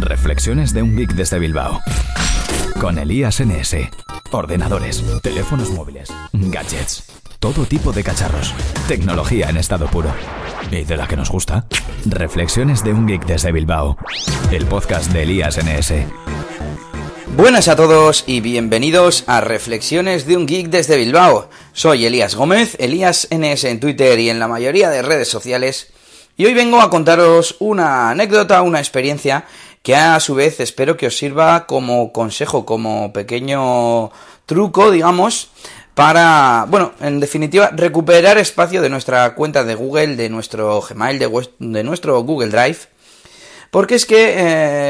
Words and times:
Reflexiones 0.00 0.72
de 0.72 0.82
un 0.82 0.96
geek 0.96 1.12
desde 1.12 1.38
Bilbao. 1.38 1.80
Con 2.80 2.98
Elías 2.98 3.40
NS. 3.40 3.76
Ordenadores, 4.32 5.04
teléfonos 5.22 5.70
móviles, 5.70 6.10
gadgets, 6.32 7.04
todo 7.38 7.66
tipo 7.66 7.92
de 7.92 8.02
cacharros. 8.02 8.54
Tecnología 8.88 9.50
en 9.50 9.58
estado 9.58 9.88
puro. 9.88 10.10
¿Y 10.70 10.84
de 10.84 10.96
la 10.96 11.06
que 11.06 11.16
nos 11.16 11.30
gusta? 11.30 11.66
Reflexiones 12.06 12.82
de 12.82 12.94
un 12.94 13.06
geek 13.06 13.26
desde 13.26 13.52
Bilbao. 13.52 13.98
El 14.50 14.64
podcast 14.64 15.12
de 15.12 15.24
Elías 15.24 15.58
NS. 15.58 15.92
Buenas 17.36 17.68
a 17.68 17.76
todos 17.76 18.24
y 18.26 18.40
bienvenidos 18.40 19.24
a 19.26 19.42
Reflexiones 19.42 20.26
de 20.26 20.36
un 20.36 20.46
Geek 20.46 20.68
desde 20.68 20.96
Bilbao. 20.96 21.48
Soy 21.72 22.04
Elías 22.04 22.34
Gómez, 22.34 22.76
Elías 22.80 23.28
NS 23.30 23.64
en 23.64 23.80
Twitter 23.80 24.18
y 24.18 24.30
en 24.30 24.40
la 24.40 24.48
mayoría 24.48 24.90
de 24.90 25.02
redes 25.02 25.28
sociales. 25.28 25.92
Y 26.36 26.46
hoy 26.46 26.54
vengo 26.54 26.80
a 26.80 26.88
contaros 26.88 27.56
una 27.58 28.10
anécdota, 28.10 28.62
una 28.62 28.78
experiencia 28.78 29.44
que 29.82 29.94
a 29.94 30.20
su 30.20 30.34
vez 30.34 30.60
espero 30.60 30.96
que 30.96 31.06
os 31.06 31.16
sirva 31.16 31.66
como 31.66 32.12
consejo, 32.12 32.66
como 32.66 33.12
pequeño 33.12 34.10
truco, 34.46 34.90
digamos, 34.90 35.50
para, 35.94 36.66
bueno, 36.68 36.92
en 37.00 37.20
definitiva, 37.20 37.70
recuperar 37.72 38.38
espacio 38.38 38.82
de 38.82 38.88
nuestra 38.88 39.34
cuenta 39.34 39.64
de 39.64 39.74
Google, 39.74 40.16
de 40.16 40.28
nuestro 40.28 40.80
Gmail, 40.80 41.18
de, 41.18 41.84
nuestro 41.84 42.20
Google 42.22 42.48
Drive. 42.48 42.78
Porque 43.70 43.94
es 43.94 44.06
que, 44.06 44.34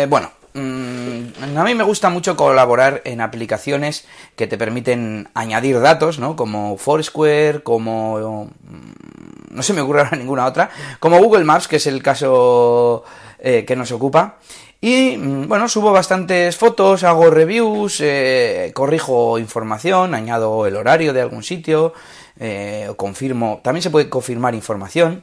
eh, 0.03 0.07
bueno, 0.07 0.31
mm, 0.55 1.57
a 1.57 1.65
mí 1.65 1.75
me 1.75 1.85
gusta 1.85 2.11
mucho 2.11 2.37
colaborar 2.37 3.03
en 3.05 3.21
aplicaciones 3.21 4.07
que 4.37 4.47
te 4.47 4.57
permiten 4.57 5.29
añadir 5.35 5.81
datos, 5.81 6.19
¿no? 6.19 6.37
Como 6.37 6.77
Foursquare, 6.77 7.63
como... 7.63 8.49
Mm, 8.65 9.57
no 9.57 9.63
se 9.65 9.73
me 9.73 9.81
ocurre 9.81 10.03
ahora 10.03 10.17
ninguna 10.17 10.47
otra. 10.47 10.71
Como 11.01 11.19
Google 11.19 11.45
Maps, 11.45 11.67
que 11.67 11.77
es 11.77 11.87
el 11.87 12.03
caso 12.03 13.05
eh, 13.41 13.65
que 13.67 13.75
nos 13.75 13.91
ocupa. 13.91 14.37
Y 14.81 15.17
mm, 15.19 15.49
bueno, 15.49 15.69
subo 15.69 15.93
bastantes 15.93 16.57
fotos, 16.57 17.05
hago 17.05 17.31
reviews, 17.31 18.01
eh, 18.01 18.73
corrijo 18.75 19.39
información, 19.39 20.15
añado 20.15 20.67
el 20.67 20.77
horario 20.77 21.13
de 21.13 21.21
algún 21.21 21.43
sitio, 21.43 21.93
eh, 22.39 22.91
confirmo, 22.97 23.61
también 23.63 23.83
se 23.83 23.91
puede 23.91 24.09
confirmar 24.09 24.55
información. 24.55 25.23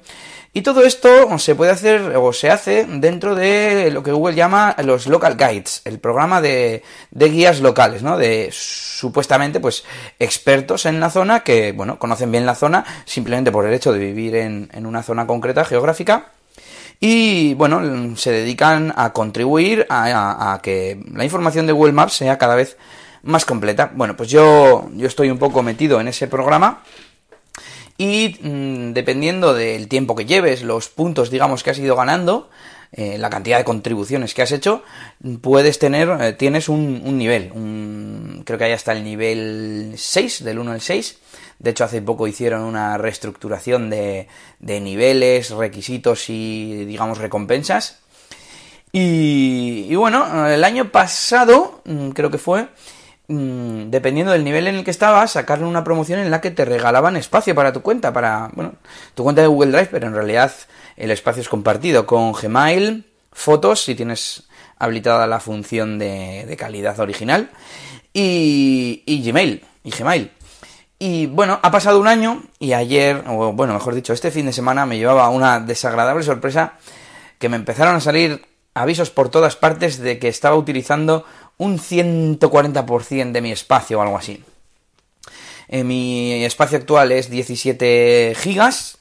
Y 0.53 0.61
todo 0.61 0.83
esto 0.86 1.38
se 1.39 1.55
puede 1.55 1.72
hacer 1.72 2.16
o 2.16 2.33
se 2.33 2.49
hace 2.49 2.86
dentro 2.88 3.36
de 3.36 3.91
lo 3.91 4.02
que 4.02 4.11
Google 4.11 4.36
llama 4.36 4.75
los 4.83 5.05
local 5.08 5.38
guides, 5.38 5.81
el 5.86 5.99
programa 5.99 6.42
de, 6.42 6.83
de 7.11 7.30
guías 7.30 7.59
locales, 7.61 8.02
¿no? 8.02 8.17
De 8.17 8.49
supuestamente 8.52 9.59
pues 9.59 9.83
expertos 10.17 10.86
en 10.88 10.99
la 10.99 11.11
zona 11.11 11.42
que, 11.42 11.73
bueno, 11.73 11.99
conocen 11.99 12.31
bien 12.31 12.45
la 12.45 12.55
zona 12.55 12.86
simplemente 13.05 13.52
por 13.52 13.67
el 13.67 13.73
hecho 13.73 13.92
de 13.92 13.99
vivir 13.99 14.36
en, 14.36 14.69
en 14.73 14.86
una 14.88 15.03
zona 15.03 15.27
concreta 15.27 15.64
geográfica 15.64 16.31
y 17.00 17.53
bueno, 17.53 18.16
se 18.17 18.31
dedican 18.31 18.94
a 18.95 19.14
contribuir 19.14 19.86
a, 19.90 20.59
que 20.64 21.00
la 21.14 21.23
información 21.23 21.67
de 21.67 21.73
Google 21.73 21.94
Maps 21.94 22.14
sea 22.14 22.38
cada 22.38 22.56
vez 22.56 22.78
más 23.23 23.45
completa. 23.45 23.92
Bueno, 23.94 24.17
pues 24.17 24.30
yo, 24.30 24.89
yo 24.94 25.08
estoy 25.08 25.30
un 25.30 25.38
poco 25.38 25.62
metido 25.62 26.00
en 26.02 26.08
ese 26.08 26.28
programa 26.28 26.84
y 27.98 28.38
mm, 28.42 28.94
dependiendo 28.94 29.54
del 29.54 29.88
tiempo 29.88 30.16
que 30.16 30.26
lleves, 30.26 30.62
los 30.64 30.89
puntos, 30.89 31.30
digamos, 31.31 31.64
que 31.64 31.72
has 31.72 31.80
ido 31.80 31.95
ganando, 31.95 32.50
eh, 32.92 33.17
la 33.17 33.30
cantidad 33.30 33.58
de 33.58 33.64
contribuciones 33.64 34.34
que 34.34 34.44
has 34.44 34.52
hecho, 34.52 34.84
puedes 35.42 35.80
tener, 35.80 36.09
eh, 36.22 36.34
tienes 36.34 36.70
un, 36.70 37.17
nivel, 37.17 37.52
creo 38.45 38.58
que 38.58 38.66
hay 38.66 38.72
hasta 38.72 38.94
el 38.94 39.04
nivel 39.04 39.94
6, 39.98 40.44
del 40.44 40.59
1 40.59 40.72
al 40.72 40.82
6, 40.82 41.17
de 41.59 41.72
hecho, 41.72 41.83
hace 41.83 42.02
poco 42.02 42.27
hicieron 42.27 42.61
una 42.61 42.97
reestructuración 42.97 43.89
de, 43.89 44.27
niveles, 44.59 45.50
requisitos 45.52 46.30
y, 46.30 46.86
digamos, 46.86 47.17
recompensas. 47.17 47.99
Y, 48.91 49.94
bueno, 49.95 50.47
el 50.47 50.64
año 50.64 50.91
pasado, 50.91 51.81
mm, 51.86 52.09
creo 52.09 52.31
que 52.31 52.38
fue, 52.38 52.67
mm, 53.27 53.89
dependiendo 53.89 54.31
del 54.31 54.44
nivel 54.44 54.67
en 54.67 54.75
el 54.75 54.83
que 54.83 54.91
estabas, 54.91 55.32
sacaron 55.32 55.67
una 55.67 55.83
promoción 55.83 56.20
en 56.20 56.32
la 56.32 56.42
que 56.42 56.52
te 56.52 56.64
regalaban 56.65 57.17
espacio 57.17 57.55
para 57.55 57.73
tu 57.73 57.82
cuenta, 57.82 58.14
para, 58.14 58.49
bueno, 58.53 58.76
tu 59.15 59.23
cuenta 59.23 59.42
de 59.42 59.48
Google 59.48 59.71
Drive, 59.71 59.89
pero 59.92 60.08
en 60.08 60.14
realidad 60.14 60.52
el 60.95 61.11
espacio 61.11 61.42
es 61.42 61.49
compartido 61.49 62.05
con 62.05 62.33
Gmail, 62.33 63.05
fotos, 63.32 63.83
si 63.83 63.95
tienes 63.95 64.48
habilitada 64.80 65.27
la 65.27 65.39
función 65.39 65.99
de, 65.99 66.45
de 66.48 66.58
calidad 66.58 66.99
original, 66.99 67.49
y, 68.14 69.03
y 69.05 69.23
Gmail, 69.23 69.64
y 69.83 69.92
Gmail. 69.92 70.32
Y 70.99 71.27
bueno, 71.27 71.59
ha 71.61 71.71
pasado 71.71 71.99
un 71.99 72.08
año 72.08 72.43
y 72.59 72.73
ayer, 72.73 73.23
o 73.27 73.53
bueno, 73.53 73.73
mejor 73.73 73.93
dicho, 73.93 74.13
este 74.13 74.31
fin 74.31 74.47
de 74.47 74.53
semana 74.53 74.85
me 74.85 74.97
llevaba 74.97 75.30
una 75.30 75.59
desagradable 75.59 76.23
sorpresa 76.23 76.73
que 77.37 77.49
me 77.49 77.55
empezaron 77.55 77.95
a 77.95 78.02
salir 78.02 78.45
avisos 78.73 79.11
por 79.11 79.30
todas 79.30 79.55
partes 79.55 79.99
de 79.99 80.17
que 80.17 80.27
estaba 80.27 80.55
utilizando 80.55 81.23
un 81.58 81.77
140% 81.77 83.31
de 83.31 83.41
mi 83.41 83.52
espacio 83.52 83.99
o 83.99 84.02
algo 84.02 84.17
así. 84.17 84.43
Eh, 85.67 85.83
mi 85.83 86.43
espacio 86.45 86.77
actual 86.77 87.11
es 87.11 87.29
17 87.29 88.33
gigas, 88.35 88.99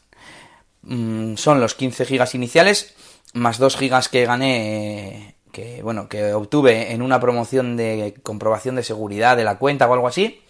mm, 0.83 1.37
son 1.37 1.61
los 1.61 1.75
15 1.75 2.05
gigas 2.05 2.35
iniciales, 2.35 2.95
más 3.33 3.59
2 3.59 3.77
gigas 3.77 4.09
que 4.09 4.27
gané, 4.27 5.37
que 5.53 5.83
bueno, 5.83 6.09
que 6.09 6.33
obtuve 6.35 6.93
en 6.93 7.03
una 7.03 7.21
promoción 7.21 7.77
de 7.77 8.15
comprobación 8.23 8.77
de 8.77 8.83
seguridad 8.83 9.37
de 9.37 9.45
la 9.45 9.59
cuenta 9.59 9.89
o 9.89 9.95
algo 9.95 10.09
así. 10.09 10.43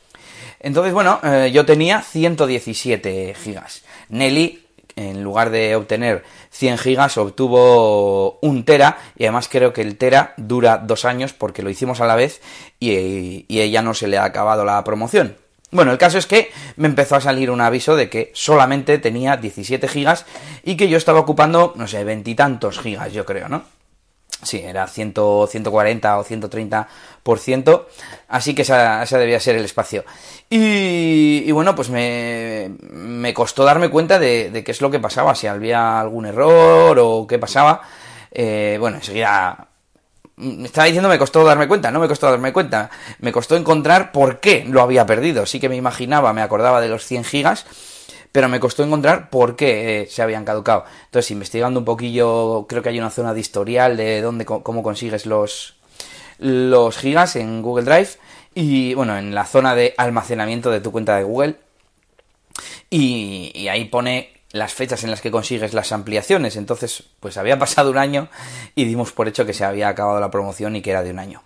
Entonces, 0.61 0.93
bueno, 0.93 1.21
eh, 1.23 1.51
yo 1.53 1.67
tenía 1.67 2.03
117 2.03 3.35
gigas. 3.35 3.83
Nelly, 4.09 4.67
en 4.97 5.23
lugar 5.23 5.51
de 5.51 5.77
obtener 5.77 6.25
100 6.51 6.79
gigas, 6.79 7.19
obtuvo 7.19 8.39
un 8.41 8.65
tera 8.65 8.99
y 9.17 9.25
además 9.25 9.49
creo 9.49 9.73
que 9.73 9.83
el 9.83 9.99
tera 9.99 10.33
dura 10.37 10.79
dos 10.79 11.05
años 11.05 11.33
porque 11.35 11.63
lo 11.63 11.71
hicimos 11.71 12.01
a 12.01 12.07
la 12.07 12.17
vez 12.17 12.41
y, 12.81 13.45
y 13.47 13.61
ella 13.61 13.83
no 13.83 13.93
se 13.93 14.09
le 14.09 14.17
ha 14.17 14.25
acabado 14.25 14.65
la 14.65 14.83
promoción. 14.85 15.37
Bueno, 15.71 15.93
el 15.93 15.99
caso 15.99 16.17
es 16.17 16.27
que 16.27 16.51
me 16.77 16.89
empezó 16.89 17.17
a 17.17 17.21
salir 17.21 17.51
un 17.51 17.61
aviso 17.61 17.97
de 17.97 18.09
que 18.09 18.31
solamente 18.35 18.99
tenía 18.99 19.37
17 19.37 19.89
gigas 19.89 20.25
y 20.65 20.77
que 20.77 20.89
yo 20.89 20.97
estaba 20.97 21.21
ocupando, 21.21 21.75
no 21.77 21.87
sé, 21.87 22.03
veintitantos 22.05 22.79
gigas, 22.79 23.13
yo 23.13 23.27
creo, 23.27 23.49
¿no? 23.49 23.65
Sí, 24.43 24.59
era 24.59 24.87
100, 24.87 25.15
140 25.49 26.19
o 26.19 26.25
130%, 26.25 27.87
así 28.29 28.55
que 28.55 28.63
esa, 28.63 29.05
debía 29.05 29.41
ser 29.41 29.57
el 29.57 29.65
espacio. 29.65 30.05
Y, 30.51 31.51
bueno, 31.53 31.75
pues 31.75 31.89
me, 31.89 32.71
me, 32.91 33.33
costó 33.33 33.65
darme 33.65 33.89
cuenta 33.89 34.19
de, 34.19 34.63
qué 34.65 34.71
es 34.71 34.81
lo 34.83 34.91
que 34.91 35.01
pasaba, 35.01 35.35
si 35.35 35.47
había 35.47 35.99
algún 35.99 36.27
error 36.27 36.99
o 37.01 37.27
qué 37.27 37.39
pasaba. 37.39 37.81
Eh, 38.31 38.77
bueno, 38.79 38.99
enseguida 38.99 39.69
me 40.37 40.67
estaba 40.67 40.85
diciendo 40.85 41.09
me 41.09 41.19
costó 41.19 41.45
darme 41.45 41.67
cuenta, 41.67 41.91
no 41.91 41.99
me 41.99 42.09
costó 42.09 42.31
darme 42.31 42.53
cuenta, 42.53 42.91
me 43.21 43.33
costó 43.33 43.57
encontrar 43.57 44.13
por 44.13 44.39
qué 44.41 44.65
lo 44.69 44.83
había 44.83 45.07
perdido. 45.07 45.47
Sí 45.47 45.59
que 45.59 45.69
me 45.69 45.77
imaginaba, 45.77 46.33
me 46.33 46.43
acordaba 46.43 46.81
de 46.81 46.89
los 46.89 47.05
100 47.05 47.25
gigas, 47.25 47.65
pero 48.33 48.49
me 48.49 48.61
costó 48.61 48.85
encontrar 48.85 49.31
por 49.31 49.57
qué 49.57 50.03
eh, 50.03 50.07
se 50.07 50.23
habían 50.23 50.45
caducado. 50.45 50.85
Entonces, 51.07 51.31
investigando 51.31 51.81
un 51.81 51.85
poquillo, 51.85 52.67
creo 52.69 52.83
que 52.83 52.91
hay 52.91 52.99
una 52.99 53.11
zona 53.11 53.35
de 53.35 53.41
historial 53.41 53.97
de 53.97 54.21
dónde, 54.21 54.45
cómo 54.45 54.83
consigues 54.83 55.27
los, 55.27 55.77
los 56.39 56.97
gigas 56.99 57.37
en 57.37 57.63
Google 57.63 57.85
Drive 57.85 58.11
y, 58.55 58.95
bueno, 58.95 59.17
en 59.19 59.35
la 59.35 59.45
zona 59.45 59.75
de 59.75 59.95
almacenamiento 59.97 60.71
de 60.71 60.81
tu 60.81 60.93
cuenta 60.93 61.17
de 61.17 61.25
Google. 61.25 61.57
Y, 62.89 63.69
ahí 63.69 63.85
pone 63.87 64.33
las 64.53 64.73
fechas 64.73 65.05
en 65.05 65.11
las 65.11 65.21
que 65.21 65.31
consigues 65.31 65.75
las 65.75 65.93
ampliaciones. 65.93 66.57
Entonces, 66.57 67.05
pues 67.21 67.37
había 67.37 67.59
pasado 67.59 67.91
un 67.91 67.99
año 67.99 68.29
y 68.75 68.85
dimos 68.85 69.13
por 69.13 69.29
hecho 69.29 69.45
que 69.45 69.53
se 69.53 69.65
había 69.65 69.89
acabado 69.89 70.21
la 70.21 70.31
promoción 70.31 70.77
y 70.77 70.83
que 70.83 70.91
era 70.91 71.03
de 71.03 71.11
un 71.11 71.19
año. 71.19 71.43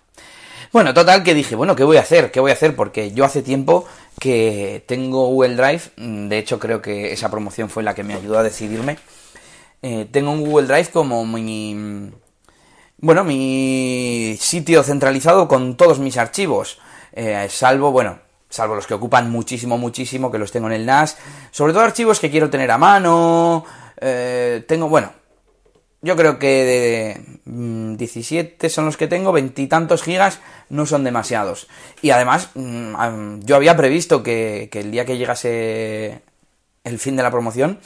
Bueno, 0.71 0.93
total 0.93 1.21
que 1.23 1.33
dije, 1.33 1.55
bueno, 1.55 1.75
¿qué 1.75 1.83
voy 1.83 1.97
a 1.97 2.01
hacer? 2.01 2.31
¿Qué 2.31 2.39
voy 2.39 2.51
a 2.51 2.53
hacer? 2.53 2.77
Porque 2.77 3.11
yo 3.11 3.25
hace 3.25 3.41
tiempo 3.41 3.85
que 4.19 4.81
tengo 4.87 5.27
Google 5.27 5.57
Drive, 5.57 5.81
mm, 5.97 6.29
de 6.29 6.37
hecho 6.37 6.59
creo 6.59 6.81
que 6.81 7.11
esa 7.11 7.29
promoción 7.29 7.69
fue 7.69 7.83
la 7.83 7.93
que 7.93 8.03
me 8.03 8.13
ayudó 8.13 8.39
a 8.39 8.43
decidirme. 8.43 8.97
Eh, 9.81 10.07
tengo 10.09 10.31
un 10.31 10.45
Google 10.45 10.67
Drive 10.67 10.89
como 10.91 11.25
mi... 11.25 12.11
Bueno, 12.99 13.25
mi 13.25 14.37
sitio 14.39 14.83
centralizado 14.83 15.47
con 15.49 15.75
todos 15.75 15.99
mis 15.99 16.17
archivos, 16.17 16.79
eh, 17.11 17.47
salvo, 17.49 17.91
bueno, 17.91 18.19
salvo 18.49 18.75
los 18.75 18.87
que 18.87 18.93
ocupan 18.93 19.29
muchísimo, 19.29 19.77
muchísimo, 19.77 20.31
que 20.31 20.37
los 20.37 20.51
tengo 20.53 20.67
en 20.67 20.73
el 20.73 20.85
NAS, 20.85 21.17
sobre 21.49 21.73
todo 21.73 21.81
archivos 21.83 22.19
que 22.19 22.29
quiero 22.29 22.49
tener 22.49 22.71
a 22.71 22.77
mano, 22.77 23.65
eh, 23.99 24.63
tengo, 24.67 24.87
bueno, 24.87 25.11
yo 26.01 26.15
creo 26.15 26.39
que 26.39 27.21
de 27.45 27.95
17 27.97 28.67
mm, 28.67 28.69
son 28.69 28.85
los 28.85 28.97
que 28.97 29.07
tengo, 29.07 29.31
veintitantos 29.31 30.01
gigas 30.01 30.39
no 30.69 30.85
son 30.85 31.03
demasiados. 31.03 31.67
Y 32.01 32.09
además, 32.09 32.49
mm, 32.55 33.41
yo 33.41 33.55
había 33.55 33.77
previsto 33.77 34.23
que, 34.23 34.69
el 34.71 34.91
día 34.91 35.05
que 35.05 35.17
llegase 35.17 36.21
el 36.83 36.99
fin 36.99 37.15
de 37.15 37.23
la 37.23 37.31
promoción, 37.31 37.79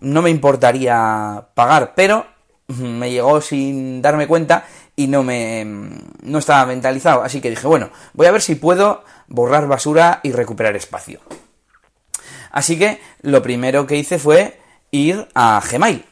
no 0.00 0.20
me 0.20 0.30
importaría 0.30 1.46
pagar, 1.54 1.92
pero 1.94 2.26
mm, 2.66 2.98
me 2.98 3.10
llegó 3.12 3.40
sin 3.40 4.02
darme 4.02 4.26
cuenta 4.26 4.66
y 4.96 5.06
no 5.06 5.22
me 5.22 5.64
no 6.22 6.38
estaba 6.38 6.66
mentalizado, 6.66 7.22
así 7.22 7.40
que 7.40 7.50
dije, 7.50 7.66
bueno, 7.66 7.90
voy 8.12 8.26
a 8.26 8.32
ver 8.32 8.42
si 8.42 8.54
puedo 8.54 9.04
borrar 9.28 9.66
basura 9.66 10.20
y 10.22 10.32
recuperar 10.32 10.76
espacio. 10.76 11.20
Así 12.50 12.78
que 12.78 13.00
lo 13.22 13.42
primero 13.42 13.86
que 13.86 13.96
hice 13.96 14.18
fue 14.18 14.60
ir 14.92 15.26
a 15.34 15.60
Gmail 15.68 16.04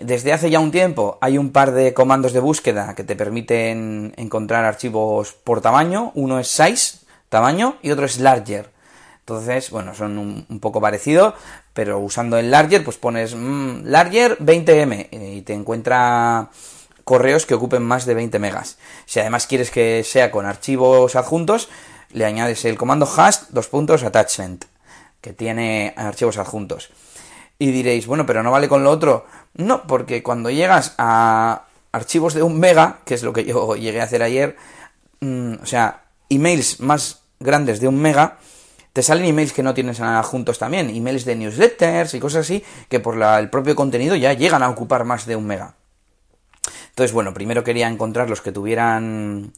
Desde 0.00 0.32
hace 0.32 0.50
ya 0.50 0.58
un 0.58 0.70
tiempo 0.70 1.18
hay 1.20 1.38
un 1.38 1.52
par 1.52 1.72
de 1.72 1.92
comandos 1.92 2.32
de 2.32 2.40
búsqueda 2.40 2.94
que 2.94 3.04
te 3.04 3.14
permiten 3.14 4.14
encontrar 4.16 4.64
archivos 4.64 5.32
por 5.32 5.60
tamaño. 5.60 6.12
Uno 6.14 6.38
es 6.38 6.48
size, 6.48 6.98
tamaño, 7.28 7.76
y 7.82 7.90
otro 7.90 8.06
es 8.06 8.18
larger. 8.18 8.70
Entonces, 9.20 9.70
bueno, 9.70 9.94
son 9.94 10.18
un, 10.18 10.60
poco 10.60 10.80
parecidos, 10.80 11.34
pero 11.72 11.98
usando 12.00 12.38
el 12.38 12.50
larger, 12.50 12.82
pues 12.82 12.96
pones 12.96 13.34
mm, 13.36 13.84
larger 13.84 14.38
20M 14.38 15.08
y 15.12 15.42
te 15.42 15.52
encuentra 15.52 16.50
correos 17.04 17.46
que 17.46 17.54
ocupen 17.54 17.82
más 17.82 18.04
de 18.06 18.14
20 18.14 18.38
megas. 18.38 18.78
Si 19.06 19.20
además 19.20 19.46
quieres 19.46 19.70
que 19.70 20.02
sea 20.04 20.30
con 20.30 20.46
archivos 20.46 21.14
adjuntos, 21.14 21.68
le 22.10 22.24
añades 22.24 22.64
el 22.64 22.76
comando 22.76 23.06
hash 23.06 23.38
dos 23.50 23.68
puntos 23.68 24.02
attachment, 24.02 24.64
que 25.20 25.32
tiene 25.32 25.94
archivos 25.96 26.38
adjuntos. 26.38 26.90
Y 27.62 27.70
diréis, 27.70 28.08
bueno, 28.08 28.26
pero 28.26 28.42
no 28.42 28.50
vale 28.50 28.68
con 28.68 28.82
lo 28.82 28.90
otro. 28.90 29.24
No, 29.54 29.86
porque 29.86 30.20
cuando 30.20 30.50
llegas 30.50 30.96
a 30.98 31.66
archivos 31.92 32.34
de 32.34 32.42
un 32.42 32.58
mega, 32.58 32.98
que 33.04 33.14
es 33.14 33.22
lo 33.22 33.32
que 33.32 33.44
yo 33.44 33.76
llegué 33.76 34.00
a 34.00 34.04
hacer 34.04 34.24
ayer, 34.24 34.56
mm, 35.20 35.62
o 35.62 35.66
sea, 35.66 36.02
emails 36.28 36.80
más 36.80 37.22
grandes 37.38 37.78
de 37.78 37.86
un 37.86 38.02
mega, 38.02 38.38
te 38.92 39.04
salen 39.04 39.26
emails 39.26 39.52
que 39.52 39.62
no 39.62 39.74
tienes 39.74 40.00
adjuntos 40.00 40.58
también, 40.58 40.90
emails 40.90 41.24
de 41.24 41.36
newsletters 41.36 42.14
y 42.14 42.18
cosas 42.18 42.40
así, 42.40 42.64
que 42.88 42.98
por 42.98 43.22
el 43.22 43.48
propio 43.48 43.76
contenido 43.76 44.16
ya 44.16 44.32
llegan 44.32 44.64
a 44.64 44.68
ocupar 44.68 45.04
más 45.04 45.24
de 45.26 45.36
un 45.36 45.46
mega. 45.46 45.76
Entonces, 46.88 47.12
bueno, 47.12 47.32
primero 47.32 47.62
quería 47.62 47.86
encontrar 47.86 48.28
los 48.28 48.40
que 48.40 48.50
tuvieran 48.50 49.52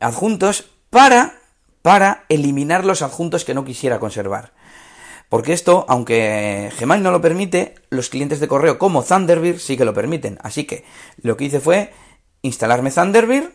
adjuntos 0.00 0.68
para, 0.90 1.34
para 1.82 2.24
eliminar 2.28 2.84
los 2.84 3.02
adjuntos 3.02 3.44
que 3.44 3.54
no 3.54 3.64
quisiera 3.64 4.00
conservar. 4.00 4.50
Porque 5.28 5.52
esto, 5.52 5.84
aunque 5.88 6.70
Gmail 6.78 7.02
no 7.02 7.10
lo 7.10 7.20
permite, 7.20 7.74
los 7.90 8.08
clientes 8.10 8.38
de 8.38 8.48
correo 8.48 8.78
como 8.78 9.02
Thunderbird 9.02 9.58
sí 9.58 9.76
que 9.76 9.84
lo 9.84 9.92
permiten. 9.92 10.38
Así 10.42 10.64
que 10.64 10.84
lo 11.20 11.36
que 11.36 11.44
hice 11.44 11.60
fue 11.60 11.92
instalarme 12.42 12.92
Thunderbird. 12.92 13.50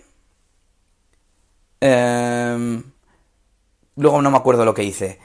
Em, 1.79 2.83
luego 3.95 4.21
no 4.21 4.31
me 4.31 4.37
acuerdo 4.37 4.65
lo 4.65 4.73
que 4.73 4.83
hice. 4.83 5.19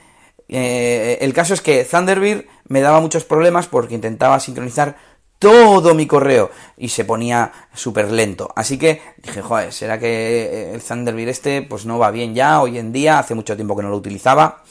Eh, 0.47 1.17
el 1.19 1.33
caso 1.33 1.53
es 1.53 1.61
que 1.61 1.83
Thunderbird 1.83 2.45
me 2.69 2.79
daba 2.79 3.01
muchos 3.01 3.25
problemas 3.25 3.67
porque 3.67 3.95
intentaba 3.95 4.39
sincronizar 4.39 4.95
todo 5.39 5.93
mi 5.93 6.07
correo 6.07 6.49
y 6.77 6.89
se 6.89 7.03
ponía 7.03 7.51
súper 7.73 8.11
lento. 8.11 8.51
Así 8.55 8.77
que 8.77 9.01
dije, 9.17 9.41
joder, 9.41 9.73
¿será 9.73 9.99
que 9.99 10.73
el 10.73 10.81
Thunderbird 10.81 11.29
este 11.29 11.61
pues 11.61 11.85
no 11.85 11.99
va 11.99 12.09
bien 12.11 12.33
ya 12.33 12.61
hoy 12.61 12.77
en 12.77 12.93
día? 12.93 13.19
Hace 13.19 13.35
mucho 13.35 13.55
tiempo 13.55 13.75
que 13.75 13.83
no 13.83 13.89
lo 13.89 13.97
utilizaba. 13.97 14.63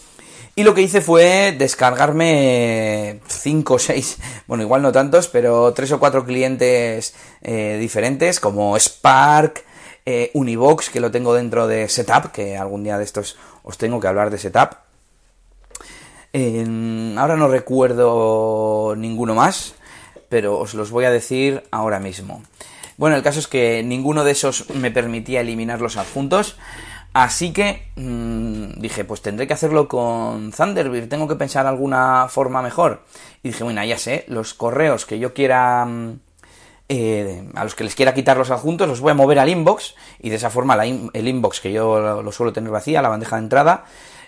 Y 0.58 0.62
lo 0.64 0.72
que 0.72 0.80
hice 0.80 1.02
fue 1.02 1.54
descargarme 1.56 3.20
5 3.28 3.74
o 3.74 3.78
6, 3.78 4.18
bueno, 4.46 4.62
igual 4.62 4.80
no 4.80 4.90
tantos, 4.90 5.28
pero 5.28 5.74
3 5.74 5.92
o 5.92 6.00
4 6.00 6.24
clientes 6.24 7.14
eh, 7.42 7.76
diferentes, 7.78 8.40
como 8.40 8.74
Spark, 8.78 9.62
eh, 10.06 10.30
Unibox, 10.32 10.88
que 10.88 11.00
lo 11.00 11.10
tengo 11.10 11.34
dentro 11.34 11.66
de 11.66 11.90
Setup, 11.90 12.32
que 12.32 12.56
algún 12.56 12.84
día 12.84 12.96
de 12.96 13.04
estos 13.04 13.36
os 13.64 13.76
tengo 13.76 14.00
que 14.00 14.08
hablar 14.08 14.30
de 14.30 14.38
Setup. 14.38 14.78
ahora 16.32 17.36
no 17.36 17.48
recuerdo 17.48 18.94
ninguno 18.96 19.34
más, 19.34 19.74
pero 20.30 20.58
os 20.58 20.72
los 20.72 20.90
voy 20.90 21.04
a 21.04 21.10
decir 21.10 21.64
ahora 21.70 22.00
mismo. 22.00 22.42
Bueno, 22.96 23.16
el 23.16 23.22
caso 23.22 23.40
es 23.40 23.46
que 23.46 23.82
ninguno 23.82 24.24
de 24.24 24.32
esos 24.32 24.70
me 24.70 24.90
permitía 24.90 25.42
eliminar 25.42 25.82
los 25.82 25.98
adjuntos. 25.98 26.56
Así 27.16 27.50
que 27.50 27.88
mm, 27.96 28.78
dije, 28.78 29.06
pues 29.06 29.22
tendré 29.22 29.46
que 29.46 29.54
hacerlo 29.54 29.88
con 29.88 30.52
Thunderbird, 30.52 31.08
tengo 31.08 31.26
que 31.26 31.34
pensar 31.34 31.64
alguna 31.64 32.26
forma 32.28 32.60
mejor. 32.60 33.04
Y 33.42 33.48
dije, 33.48 33.64
bueno, 33.64 33.82
ya 33.84 33.96
sé, 33.96 34.26
los 34.28 34.52
correos 34.52 35.06
que 35.06 35.18
yo 35.18 35.32
quiera, 35.32 35.86
mm, 35.86 36.20
eh, 36.90 37.48
a 37.54 37.64
los 37.64 37.74
que 37.74 37.84
les 37.84 37.94
quiera 37.94 38.12
quitar 38.12 38.36
los 38.36 38.50
adjuntos, 38.50 38.86
los 38.86 39.00
voy 39.00 39.12
a 39.12 39.14
mover 39.14 39.38
al 39.38 39.48
inbox 39.48 39.94
y 40.18 40.28
de 40.28 40.36
esa 40.36 40.50
forma 40.50 40.76
el 40.84 41.26
inbox 41.26 41.60
que 41.62 41.72
yo 41.72 42.22
lo, 42.22 42.32
suelo 42.32 42.52
tener 42.52 42.70
vacía, 42.70 43.00
la 43.00 43.08
bandeja 43.08 43.36
de 43.36 43.42
entrada, 43.44 43.86